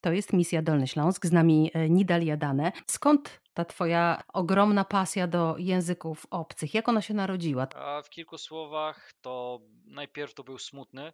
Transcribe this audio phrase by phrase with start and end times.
[0.00, 2.72] To jest Misja Dolny Śląsk, z nami e, Nidal Jadane.
[2.86, 6.74] Skąd ta twoja ogromna pasja do języków obcych?
[6.74, 7.68] Jak ona się narodziła?
[7.74, 11.12] A w kilku słowach to najpierw to był smutny.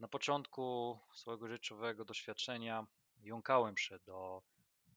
[0.00, 2.86] Na początku swojego życiowego doświadczenia
[3.22, 4.42] jąkałem się do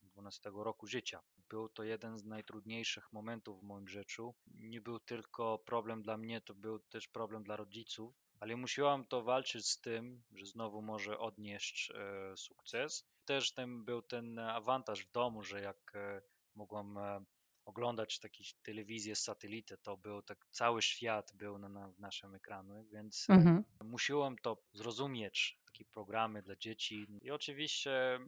[0.04, 1.22] 12 roku życia.
[1.50, 4.34] Był to jeden z najtrudniejszych momentów w moim życiu.
[4.48, 9.24] Nie był tylko problem dla mnie, to był też problem dla rodziców, ale musiałam to
[9.24, 13.08] walczyć z tym, że znowu może odnieść e, sukces.
[13.26, 16.22] Też ten, był ten awantaż w domu, że jak e,
[16.56, 17.26] mogłam e,
[17.66, 22.36] oglądać takie telewizję z satelity, to był tak cały świat był na, na w naszym
[22.36, 23.64] ekranie, więc mhm.
[23.84, 27.08] musiałem to zrozumieć, takie programy dla dzieci.
[27.22, 28.20] I oczywiście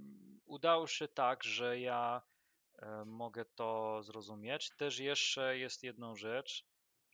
[0.45, 2.21] udało się tak, że ja
[3.05, 4.69] mogę to zrozumieć.
[4.77, 6.65] Też jeszcze jest jedną rzecz,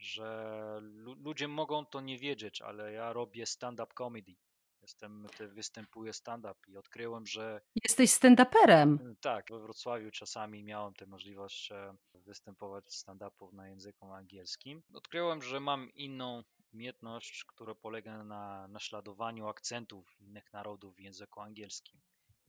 [0.03, 0.79] że
[1.23, 4.35] ludzie mogą to nie wiedzieć, ale ja robię stand-up comedy.
[4.81, 7.61] Jestem, występuję stand-up i odkryłem, że.
[7.83, 9.15] Jesteś stand-uperem.
[9.21, 14.83] Tak, we Wrocławiu czasami miałem tę możliwość e, występować stand-upów na języku angielskim.
[14.93, 22.01] Odkryłem, że mam inną umiejętność, która polega na naśladowaniu akcentów innych narodów w języku angielskim.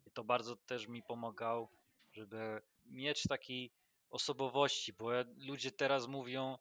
[0.07, 1.71] I to bardzo też mi pomagało,
[2.13, 3.73] żeby mieć takiej
[4.11, 6.59] osobowości, bo ludzie teraz mówią,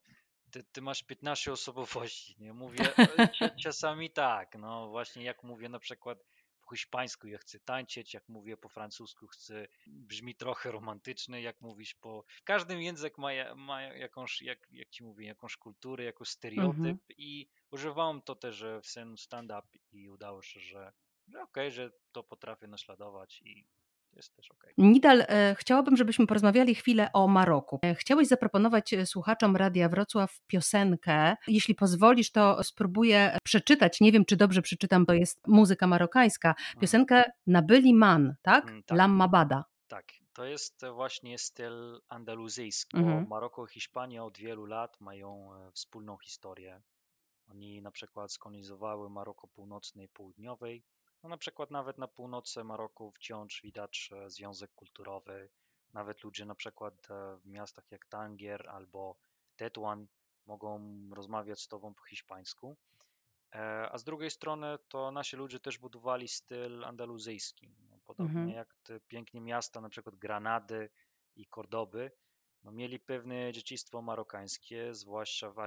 [0.53, 2.53] ty, ty masz 15 osobowości, nie?
[2.53, 2.77] Mówię
[3.63, 6.25] czasami tak, no właśnie jak mówię na przykład
[6.61, 11.95] po hiszpańsku ja chcę tańczyć, jak mówię po francusku chcę, brzmi trochę romantyczny, jak mówisz
[11.95, 12.25] po...
[12.43, 17.13] Każdy język ma, ma jakąś, jak, jak ci mówię, jakąś kulturę, jakiś stereotyp mm -hmm.
[17.17, 20.93] i używałem to też w scenie stand-up i udało się, że,
[21.27, 23.67] że okej, okay, że to potrafię naśladować i
[24.15, 24.63] jest też ok.
[24.77, 27.79] Nidal, e, chciałabym, żebyśmy porozmawiali chwilę o Maroku.
[27.83, 31.35] E, chciałeś zaproponować e, słuchaczom Radia Wrocław piosenkę.
[31.47, 34.01] Jeśli pozwolisz, to spróbuję przeczytać.
[34.01, 36.49] Nie wiem, czy dobrze przeczytam, bo jest muzyka marokańska.
[36.49, 36.81] Mhm.
[36.81, 38.69] Piosenkę Nabyli Man, tak?
[38.69, 38.97] Mm, tak.
[38.97, 39.63] Lamma Bada.
[39.87, 42.97] Tak, to jest właśnie styl andaluzyjski.
[42.97, 43.27] Mhm.
[43.27, 46.81] Maroko i Hiszpania od wielu lat mają wspólną historię.
[47.47, 50.83] Oni na przykład skolonizowały Maroko Północnej i Południowej
[51.23, 55.49] no na przykład nawet na północy Maroku wciąż widać e, związek kulturowy.
[55.93, 59.15] Nawet ludzie na przykład e, w miastach jak Tangier albo
[59.55, 60.07] Tetuan
[60.45, 62.75] mogą rozmawiać z tobą po hiszpańsku.
[63.55, 67.75] E, a z drugiej strony to nasi ludzie też budowali styl andaluzyjski.
[67.89, 68.57] No, podobnie mhm.
[68.57, 70.89] jak te piękne miasta, na przykład Granady
[71.35, 72.11] i Kordoby,
[72.63, 75.59] no, mieli pewne dziedzictwo marokańskie, zwłaszcza w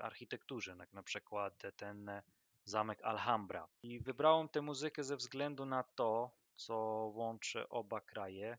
[0.00, 2.22] architekturze, jak na przykład ten
[2.64, 3.68] zamek Alhambra.
[3.82, 6.74] I wybrałem tę muzykę ze względu na to, co
[7.14, 8.58] łączy oba kraje,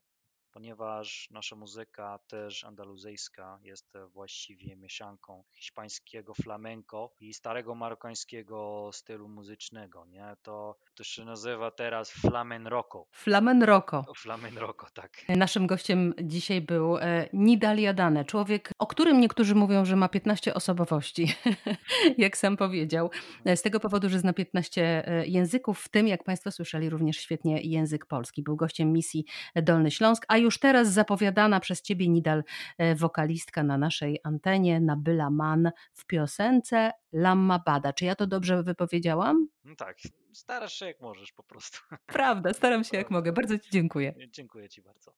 [0.50, 10.06] ponieważ nasza muzyka też andaluzyjska jest właściwie mieszanką hiszpańskiego flamenco i starego marokańskiego stylu muzycznego,
[10.06, 10.36] nie?
[10.42, 13.06] To, to się nazywa teraz flamen rocco.
[13.12, 14.04] Flamen rocco.
[14.16, 15.22] Flamen rocco, tak.
[15.28, 20.54] Naszym gościem dzisiaj był e, Nidal Jadane, człowiek, o którym niektórzy mówią, że ma 15
[20.54, 21.34] osobowości,
[22.18, 23.10] jak sam powiedział.
[23.46, 27.60] Z tego powodu, że zna 15 e, języków, w tym, jak Państwo słyszeli, również świetnie
[27.62, 28.42] język polski.
[28.42, 29.24] Był gościem misji
[29.56, 32.44] Dolny Śląsk, a już teraz zapowiadana przez ciebie, Nidal,
[32.78, 37.92] e, wokalistka na naszej antenie, Nabyla Man w piosence Lamma Bada.
[37.92, 39.53] Czy ja to dobrze wypowiedziałam?
[39.64, 39.98] No tak,
[40.32, 41.78] starasz się jak możesz po prostu.
[42.06, 43.32] Prawda, staram się jak mogę.
[43.32, 44.14] Bardzo ci dziękuję.
[44.30, 45.14] Dziękuję ci bardzo.